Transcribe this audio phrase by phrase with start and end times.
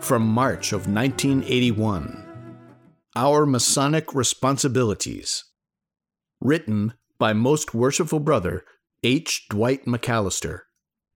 [0.00, 2.24] from March of 1981.
[3.16, 5.44] Our Masonic Responsibilities.
[6.40, 8.64] Written by Most Worshipful Brother
[9.02, 9.46] H.
[9.50, 10.60] Dwight McCallister,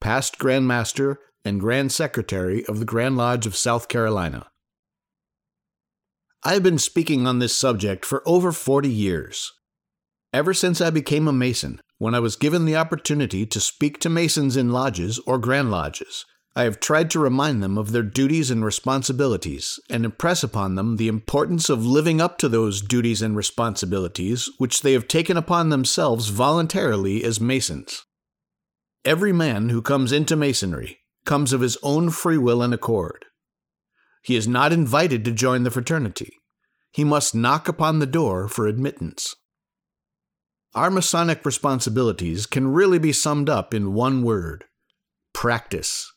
[0.00, 4.48] past Grand Master and Grand Secretary of the Grand Lodge of South Carolina.
[6.44, 9.52] I have been speaking on this subject for over 40 years.
[10.32, 14.08] Ever since I became a Mason, when I was given the opportunity to speak to
[14.08, 18.50] Masons in lodges or Grand Lodges, I have tried to remind them of their duties
[18.50, 23.34] and responsibilities and impress upon them the importance of living up to those duties and
[23.34, 28.04] responsibilities which they have taken upon themselves voluntarily as Masons.
[29.04, 33.24] Every man who comes into Masonry comes of his own free will and accord.
[34.22, 36.34] He is not invited to join the fraternity.
[36.92, 39.34] He must knock upon the door for admittance.
[40.74, 44.64] Our Masonic responsibilities can really be summed up in one word
[45.32, 46.11] practice.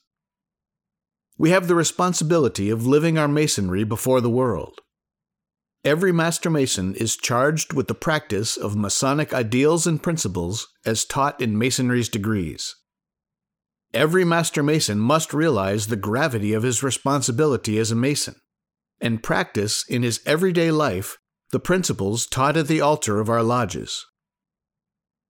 [1.38, 4.80] We have the responsibility of living our Masonry before the world.
[5.84, 11.40] Every Master Mason is charged with the practice of Masonic ideals and principles as taught
[11.40, 12.74] in Masonry's degrees.
[13.94, 18.34] Every Master Mason must realize the gravity of his responsibility as a Mason
[19.00, 21.18] and practice in his everyday life
[21.52, 24.04] the principles taught at the altar of our lodges.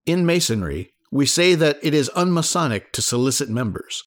[0.07, 4.03] In Masonry, we say that it is unmasonic to solicit members,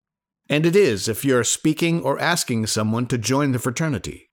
[0.49, 4.29] and it is if you are speaking or asking someone to join the fraternity.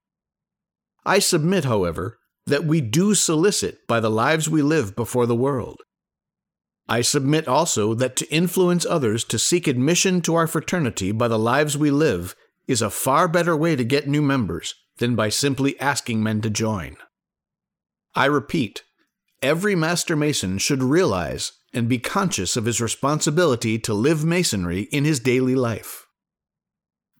[1.04, 5.82] I submit, however, that we do solicit by the lives we live before the world.
[6.88, 11.38] I submit also that to influence others to seek admission to our fraternity by the
[11.38, 12.34] lives we live
[12.68, 16.50] is a far better way to get new members than by simply asking men to
[16.50, 16.96] join.
[18.14, 18.84] I repeat,
[19.42, 25.04] every Master Mason should realize and be conscious of his responsibility to live Masonry in
[25.04, 26.05] his daily life.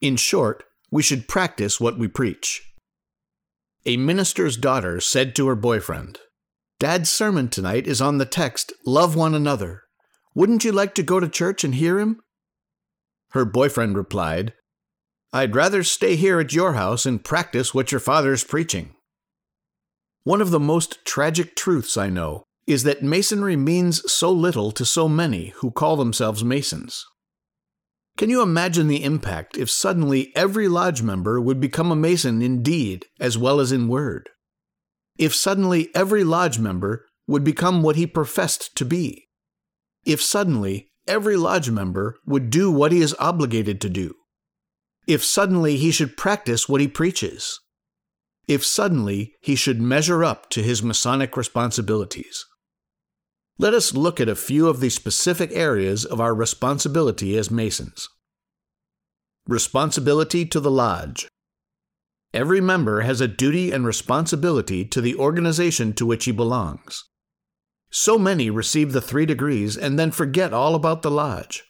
[0.01, 2.61] In short, we should practice what we preach.
[3.85, 6.19] A minister's daughter said to her boyfriend,
[6.79, 9.83] Dad's sermon tonight is on the text, Love one another.
[10.35, 12.21] Wouldn't you like to go to church and hear him?
[13.31, 14.53] Her boyfriend replied,
[15.33, 18.93] I'd rather stay here at your house and practice what your father's preaching.
[20.23, 24.85] One of the most tragic truths I know is that Masonry means so little to
[24.85, 27.05] so many who call themselves Masons.
[28.17, 32.63] Can you imagine the impact if suddenly every lodge member would become a Mason in
[32.63, 34.31] deed as well as in word?
[35.19, 39.27] If suddenly every lodge member would become what he professed to be?
[40.03, 44.15] If suddenly every lodge member would do what he is obligated to do?
[45.05, 47.59] If suddenly he should practice what he preaches?
[48.47, 52.45] If suddenly he should measure up to his Masonic responsibilities?
[53.59, 58.07] Let us look at a few of the specific areas of our responsibility as Masons.
[59.47, 61.27] Responsibility to the Lodge.
[62.35, 67.05] Every member has a duty and responsibility to the organization to which he belongs.
[67.89, 71.63] So many receive the three degrees and then forget all about the lodge.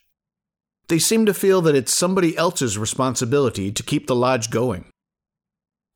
[0.88, 4.90] They seem to feel that it's somebody else's responsibility to keep the lodge going.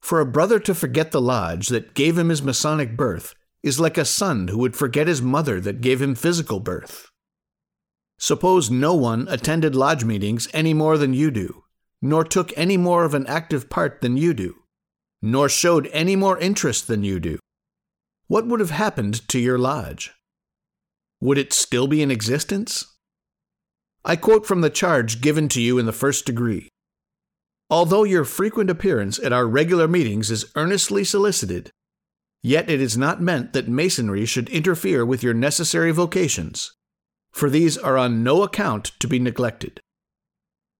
[0.01, 3.97] For a brother to forget the lodge that gave him his Masonic birth is like
[3.97, 7.09] a son who would forget his mother that gave him physical birth.
[8.19, 11.65] Suppose no one attended lodge meetings any more than you do,
[12.00, 14.56] nor took any more of an active part than you do,
[15.21, 17.39] nor showed any more interest than you do.
[18.27, 20.12] What would have happened to your lodge?
[21.20, 22.87] Would it still be in existence?
[24.05, 26.69] I quote from the charge given to you in the first degree.
[27.70, 31.70] Although your frequent appearance at our regular meetings is earnestly solicited,
[32.43, 36.73] Yet it is not meant that Masonry should interfere with your necessary vocations,
[37.31, 39.81] for these are on no account to be neglected.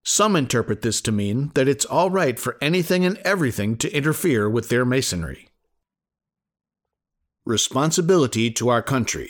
[0.03, 4.49] Some interpret this to mean that it's all right for anything and everything to interfere
[4.49, 5.47] with their Masonry.
[7.45, 9.29] Responsibility to our country.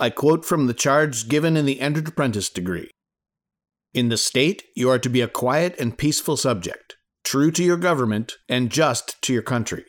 [0.00, 2.90] I quote from the charge given in the Entered Apprentice degree.
[3.92, 7.76] In the state, you are to be a quiet and peaceful subject, true to your
[7.76, 9.84] government, and just to your country.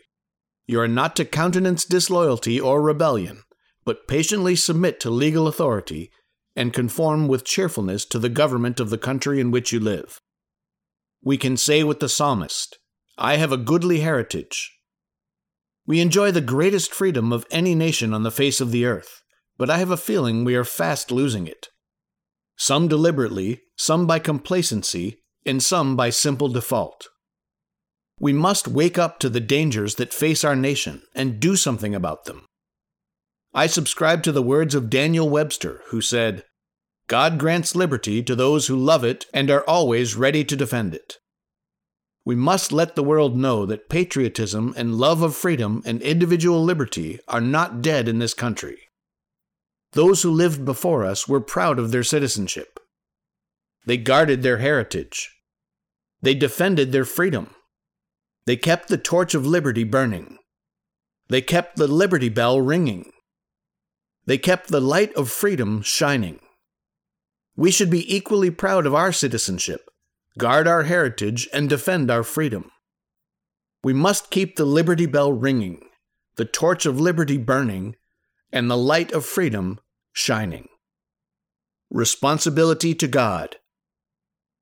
[0.68, 3.44] You are not to countenance disloyalty or rebellion,
[3.84, 6.12] but patiently submit to legal authority
[6.56, 10.20] and conform with cheerfulness to the government of the country in which you live.
[11.22, 12.80] We can say with the psalmist,
[13.18, 14.72] I have a goodly heritage.
[15.86, 19.22] We enjoy the greatest freedom of any nation on the face of the earth,
[19.58, 21.68] but I have a feeling we are fast losing it.
[22.58, 27.10] Some deliberately, some by complacency, and some by simple default.
[28.20, 32.26] We must wake up to the dangers that face our nation and do something about
[32.26, 32.46] them.
[33.54, 36.44] I subscribe to the words of Daniel Webster, who said,
[37.08, 41.18] God grants liberty to those who love it and are always ready to defend it.
[42.26, 47.20] We must let the world know that patriotism and love of freedom and individual liberty
[47.28, 48.78] are not dead in this country.
[49.92, 52.80] Those who lived before us were proud of their citizenship.
[53.86, 55.32] They guarded their heritage.
[56.22, 57.55] They defended their freedom.
[58.46, 60.38] They kept the torch of liberty burning.
[61.30, 63.12] They kept the liberty bell ringing.
[64.26, 66.40] They kept the light of freedom shining.
[67.56, 69.90] We should be equally proud of our citizenship
[70.38, 72.72] guard our heritage, and defend our freedom.
[73.84, 75.82] We must keep the Liberty Bell ringing,
[76.36, 77.96] the torch of liberty burning,
[78.52, 79.80] and the light of freedom
[80.12, 80.68] shining.
[81.90, 83.58] Responsibility to God.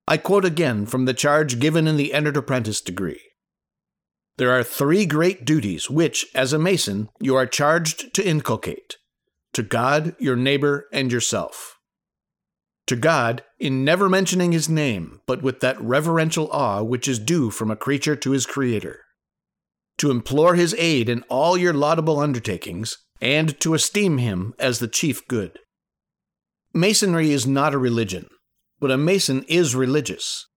[0.07, 3.21] I quote again from the charge given in the Entered Apprentice degree.
[4.37, 8.97] There are three great duties which, as a Mason, you are charged to inculcate
[9.53, 11.73] to God, your neighbor, and yourself
[12.87, 17.49] to God in never mentioning his name, but with that reverential awe which is due
[17.49, 18.99] from a creature to his Creator,
[19.97, 24.87] to implore his aid in all your laudable undertakings, and to esteem him as the
[24.87, 25.59] chief good.
[26.73, 28.27] Masonry is not a religion,
[28.79, 30.47] but a Mason is religious,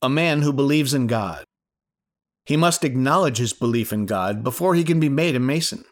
[0.00, 1.44] a man who believes in God.
[2.46, 5.84] He must acknowledge his belief in God before he can be made a Mason.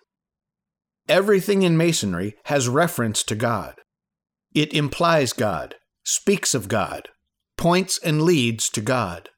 [1.08, 3.74] Everything in Masonry has reference to God.
[4.54, 5.74] It implies God,
[6.04, 7.08] speaks of God,
[7.56, 9.30] points and leads to God.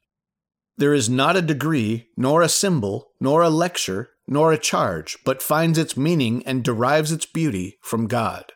[0.77, 5.41] There is not a degree, nor a symbol, nor a lecture, nor a charge, but
[5.41, 8.51] finds its meaning and derives its beauty from God,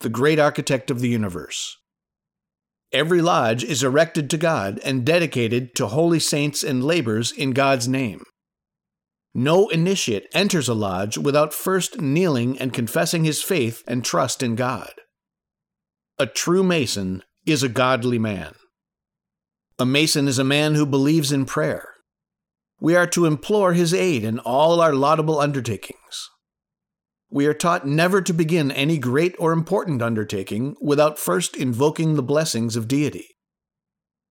[0.00, 1.78] the great architect of the universe.
[2.92, 7.88] Every lodge is erected to God and dedicated to holy saints and labors in God's
[7.88, 8.22] name.
[9.34, 14.56] No initiate enters a lodge without first kneeling and confessing his faith and trust in
[14.56, 14.92] God.
[16.18, 18.54] A true Mason is a godly man.
[19.78, 21.88] A Mason is a man who believes in prayer.
[22.78, 26.28] We are to implore his aid in all our laudable undertakings.
[27.32, 32.22] We are taught never to begin any great or important undertaking without first invoking the
[32.22, 33.26] blessings of deity.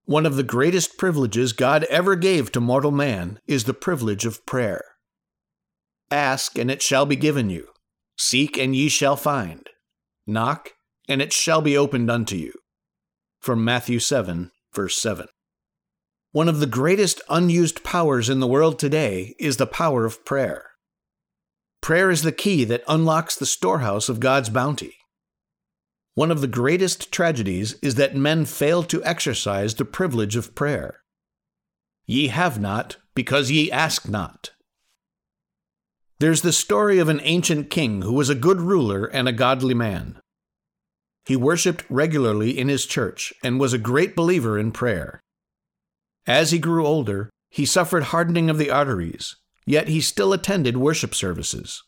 [0.04, 4.46] One of the greatest privileges God ever gave to mortal man is the privilege of
[4.46, 4.84] prayer.
[6.12, 7.70] Ask, and it shall be given you.
[8.16, 9.68] Seek, and ye shall find.
[10.24, 10.70] Knock,
[11.08, 12.52] and it shall be opened unto you.
[13.40, 15.26] From Matthew 7, verse 7.
[16.30, 20.66] One of the greatest unused powers in the world today is the power of prayer.
[21.82, 24.94] Prayer is the key that unlocks the storehouse of God's bounty.
[26.14, 31.00] One of the greatest tragedies is that men fail to exercise the privilege of prayer.
[32.06, 34.52] Ye have not, because ye ask not.
[36.20, 39.74] There's the story of an ancient king who was a good ruler and a godly
[39.74, 40.20] man.
[41.24, 45.20] He worshiped regularly in his church and was a great believer in prayer.
[46.28, 49.34] As he grew older, he suffered hardening of the arteries,
[49.66, 51.82] yet he still attended worship services.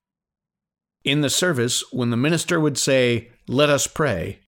[1.04, 4.40] In the service, when the minister would say, Let us pray,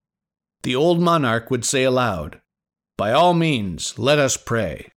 [0.63, 2.41] the old monarch would say aloud,
[2.97, 4.89] By all means, let us pray.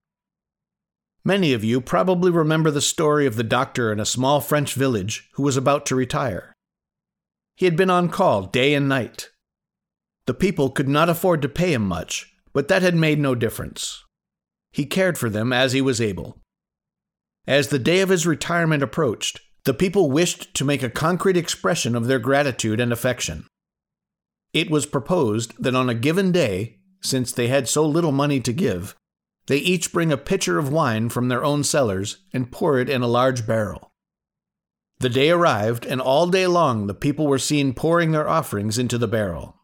[1.25, 5.29] Many of you probably remember the story of the doctor in a small French village
[5.33, 6.53] who was about to retire.
[7.57, 9.29] He had been on call day and night,
[10.29, 14.03] the people could not afford to pay him much, but that had made no difference.
[14.71, 16.37] He cared for them as he was able.
[17.49, 21.95] As the day of his retirement approached, the people wished to make a concrete expression
[21.95, 23.47] of their gratitude and affection.
[24.53, 28.53] It was proposed that on a given day, since they had so little money to
[28.53, 28.95] give,
[29.47, 33.01] they each bring a pitcher of wine from their own cellars and pour it in
[33.01, 33.93] a large barrel.
[34.99, 38.99] The day arrived, and all day long the people were seen pouring their offerings into
[38.99, 39.55] the barrel.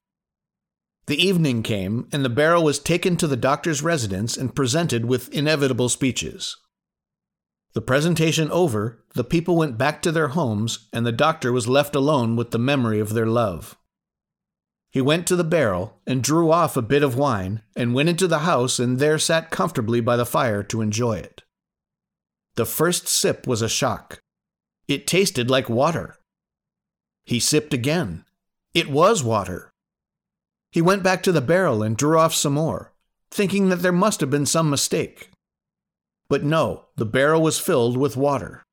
[1.06, 5.32] The evening came, and the barrel was taken to the doctor's residence and presented with
[5.32, 6.58] inevitable speeches.
[7.76, 11.94] The presentation over, the people went back to their homes, and the doctor was left
[11.94, 13.78] alone with the memory of their love.
[14.92, 18.30] He went to the barrel and drew off a bit of wine, and went into
[18.30, 21.42] the house and there sat comfortably by the fire to enjoy it.
[22.56, 24.22] The first sip was a shock.
[24.88, 26.18] It tasted like water.
[27.26, 28.24] He sipped again.
[28.74, 29.74] It was water.
[30.72, 32.94] He went back to the barrel and drew off some more,
[33.30, 35.30] thinking that there must have been some mistake.
[36.28, 38.64] But no, the barrel was filled with water.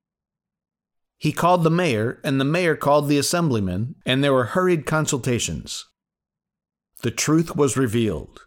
[1.19, 5.87] He called the mayor, and the mayor called the assemblyman, and there were hurried consultations.
[7.03, 8.47] The truth was revealed.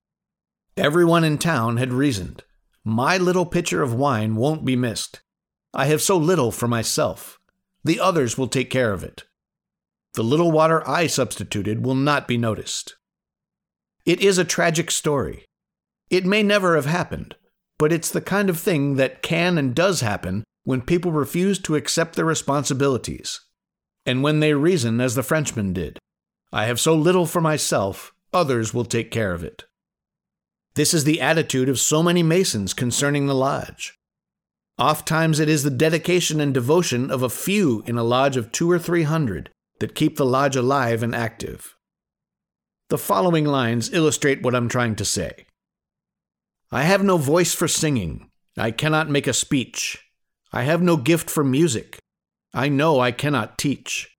[0.75, 2.43] Everyone in town had reasoned.
[2.83, 5.21] My little pitcher of wine won't be missed.
[5.73, 7.39] I have so little for myself.
[7.83, 9.23] The others will take care of it.
[10.13, 12.95] The little water I substituted will not be noticed.
[14.05, 15.45] It is a tragic story.
[16.09, 17.35] It may never have happened,
[17.77, 21.75] but it's the kind of thing that can and does happen when people refuse to
[21.75, 23.41] accept their responsibilities,
[24.05, 25.99] and when they reason as the Frenchman did
[26.51, 29.65] I have so little for myself, others will take care of it.
[30.75, 33.93] This is the attitude of so many Masons concerning the lodge.
[34.77, 38.69] Ofttimes it is the dedication and devotion of a few in a lodge of two
[38.69, 41.75] or three hundred that keep the lodge alive and active.
[42.89, 45.44] The following lines illustrate what I'm trying to say.
[46.75, 48.29] I have no voice for singing.
[48.57, 50.03] I cannot make a speech.
[50.51, 51.99] I have no gift for music.
[52.53, 54.09] I know I cannot teach.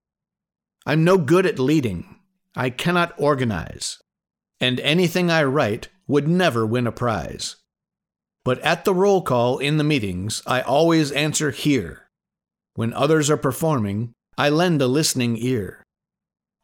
[0.87, 2.17] I'm no good at leading.
[2.55, 3.99] I cannot organize.
[4.59, 7.57] And anything I write would never win a prize.
[8.43, 12.09] But at the roll call in the meetings, I always answer here.
[12.73, 15.83] When others are performing, I lend a listening ear.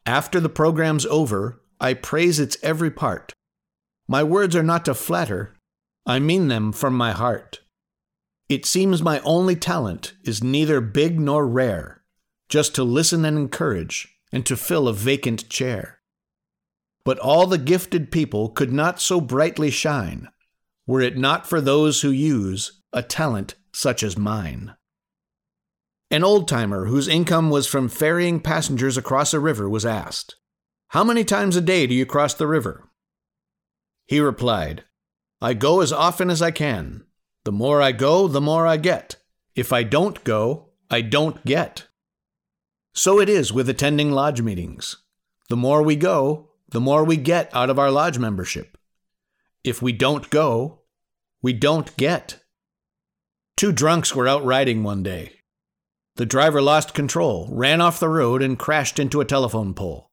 [0.07, 3.31] After the program's over, I praise its every part.
[4.07, 5.53] My words are not to flatter,
[6.05, 7.61] I mean them from my heart.
[8.49, 12.03] It seems my only talent is neither big nor rare,
[12.49, 15.99] just to listen and encourage, and to fill a vacant chair.
[17.05, 20.29] But all the gifted people could not so brightly shine,
[20.85, 24.75] were it not for those who use a talent such as mine.
[26.11, 30.35] An old timer whose income was from ferrying passengers across a river was asked,
[30.89, 32.87] How many times a day do you cross the river?
[34.05, 34.83] He replied,
[35.43, 37.03] I go as often as I can.
[37.43, 39.17] The more I go, the more I get.
[39.55, 41.89] If I don't go, I don't get.
[42.93, 45.03] So it is with attending lodge meetings.
[45.49, 48.77] The more we go, the more we get out of our lodge membership.
[49.65, 50.83] If we don't go,
[51.41, 52.39] we don't get.
[53.57, 55.41] Two drunks were out riding one day.
[56.15, 60.09] The driver lost control, ran off the road, and crashed into a telephone pole.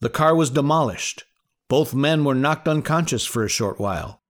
[0.00, 1.24] The car was demolished.
[1.68, 4.22] Both men were knocked unconscious for a short while.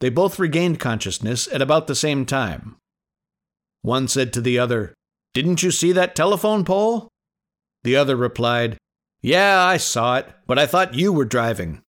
[0.00, 2.76] They both regained consciousness at about the same time.
[3.82, 4.94] One said to the other,
[5.32, 7.08] Didn't you see that telephone pole?
[7.84, 8.78] The other replied,
[9.22, 11.82] Yeah, I saw it, but I thought you were driving.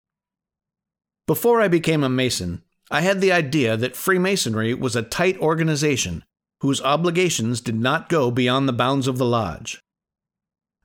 [1.28, 6.24] Before I became a Mason, I had the idea that Freemasonry was a tight organization
[6.62, 9.80] whose obligations did not go beyond the bounds of the lodge.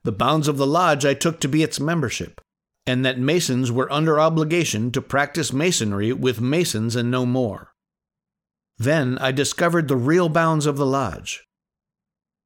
[0.03, 2.41] The bounds of the lodge I took to be its membership,
[2.85, 7.73] and that Masons were under obligation to practice Masonry with Masons and no more.
[8.77, 11.43] Then I discovered the real bounds of the lodge.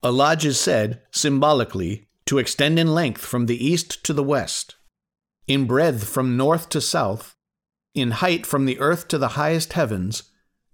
[0.04, 4.76] A lodge is said, symbolically, to extend in length from the east to the west,
[5.48, 7.36] in breadth from north to south,
[7.94, 10.24] in height from the earth to the highest heavens,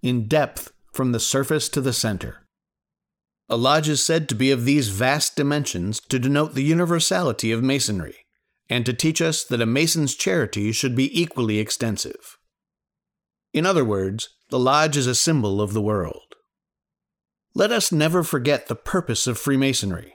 [0.02, 2.48] in depth from the surface to the center.
[3.48, 7.62] A lodge is said to be of these vast dimensions to denote the universality of
[7.62, 8.26] Masonry
[8.72, 12.38] and to teach us that a Mason's charity should be equally extensive.
[13.54, 16.36] In other words, the Lodge is a symbol of the world.
[17.54, 20.14] Let us never forget the purpose of Freemasonry.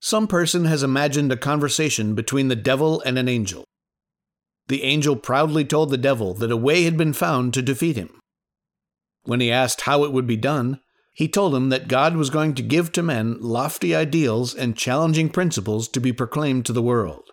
[0.00, 3.64] Some person has imagined a conversation between the devil and an angel.
[4.68, 8.18] The angel proudly told the devil that a way had been found to defeat him.
[9.24, 10.80] When he asked how it would be done,
[11.12, 15.28] he told him that God was going to give to men lofty ideals and challenging
[15.28, 17.31] principles to be proclaimed to the world.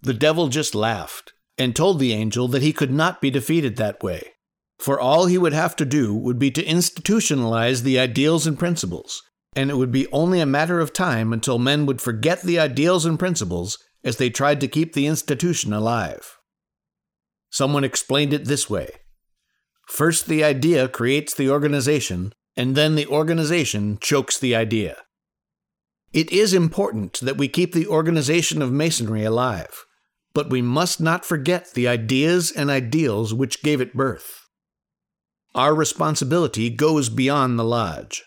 [0.00, 4.02] The devil just laughed and told the angel that he could not be defeated that
[4.02, 4.32] way,
[4.78, 9.22] for all he would have to do would be to institutionalize the ideals and principles,
[9.56, 13.04] and it would be only a matter of time until men would forget the ideals
[13.04, 16.38] and principles as they tried to keep the institution alive.
[17.50, 18.90] Someone explained it this way
[19.88, 24.98] First, the idea creates the organization, and then the organization chokes the idea.
[26.12, 29.86] It is important that we keep the organization of Masonry alive
[30.38, 34.46] but we must not forget the ideas and ideals which gave it birth.
[35.52, 38.22] Our responsibility goes beyond the lodge.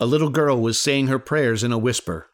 [0.00, 2.28] A little girl was saying her prayers in a whisper.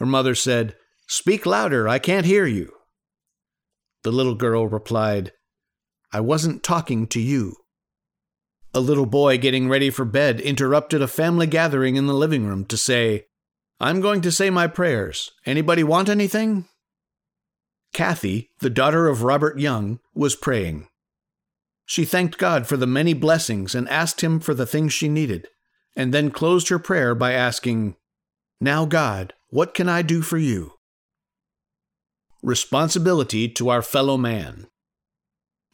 [0.00, 0.74] Her mother said,
[1.06, 2.72] Speak louder, I can't hear you.
[4.02, 5.30] The little girl replied,
[6.12, 7.54] I wasn't talking to you.
[8.74, 12.64] A little boy getting ready for bed interrupted a family gathering in the living room
[12.64, 13.26] to say,
[13.78, 15.30] I'm going to say my prayers.
[15.46, 16.66] Anybody want anything?
[17.92, 20.88] Kathy, the daughter of Robert Young, was praying.
[21.86, 25.48] She thanked God for the many blessings and asked Him for the things she needed,
[25.96, 27.96] and then closed her prayer by asking,
[28.60, 30.72] Now, God, what can I do for you?
[32.42, 34.66] Responsibility to our fellow man.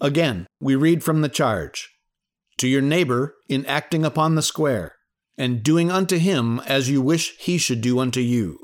[0.01, 1.91] Again, we read from the charge
[2.59, 4.95] To your neighbor in acting upon the square,
[5.37, 8.59] and doing unto him as you wish he should do unto you.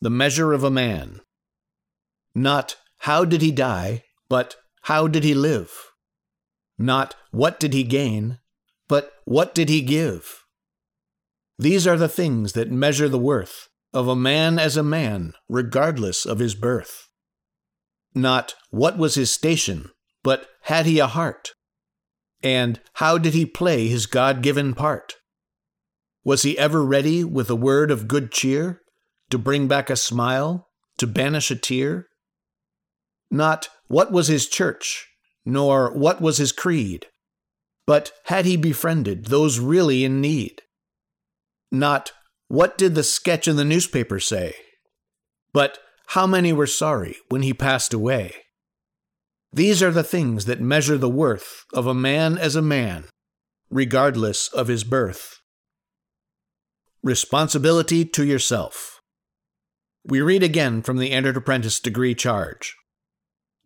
[0.00, 1.20] The measure of a man.
[2.34, 5.70] Not how did he die, but how did he live?
[6.78, 8.38] Not what did he gain,
[8.88, 10.44] but what did he give?
[11.58, 16.24] These are the things that measure the worth of a man as a man, regardless
[16.24, 17.08] of his birth.
[18.14, 19.90] Not what was his station,
[20.22, 21.52] but had he a heart?
[22.42, 25.14] And how did he play his God given part?
[26.24, 28.80] Was he ever ready with a word of good cheer,
[29.30, 32.08] to bring back a smile, to banish a tear?
[33.32, 35.08] Not what was his church,
[35.46, 37.06] nor what was his creed,
[37.86, 40.60] but had he befriended those really in need?
[41.70, 42.12] Not
[42.48, 44.54] what did the sketch in the newspaper say,
[45.54, 48.34] but how many were sorry when he passed away?
[49.50, 53.04] These are the things that measure the worth of a man as a man,
[53.70, 55.38] regardless of his birth.
[57.02, 59.00] Responsibility to yourself.
[60.04, 62.76] We read again from the entered apprentice degree charge.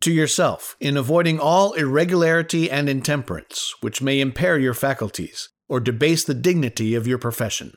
[0.01, 6.23] To yourself, in avoiding all irregularity and intemperance, which may impair your faculties, or debase
[6.23, 7.73] the dignity of your profession.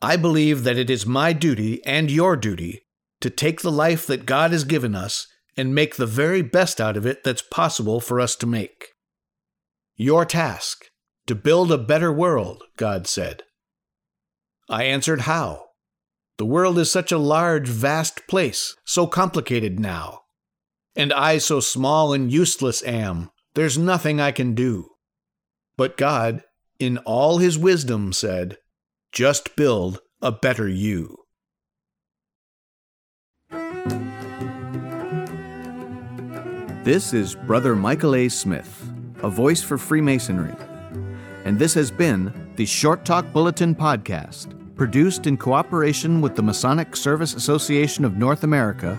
[0.00, 2.86] I believe that it is my duty and your duty
[3.20, 5.26] to take the life that God has given us
[5.56, 8.86] and make the very best out of it that's possible for us to make.
[9.96, 10.86] Your task,
[11.26, 13.42] to build a better world, God said.
[14.70, 15.66] I answered, How?
[16.38, 20.20] The world is such a large, vast place, so complicated now.
[20.96, 24.90] And I so small and useless am, there's nothing I can do.
[25.76, 26.42] But God,
[26.78, 28.58] in all his wisdom, said,
[29.12, 31.16] Just build a better you.
[36.82, 38.28] This is Brother Michael A.
[38.28, 38.90] Smith,
[39.22, 40.54] a voice for Freemasonry.
[41.44, 46.96] And this has been the Short Talk Bulletin Podcast, produced in cooperation with the Masonic
[46.96, 48.98] Service Association of North America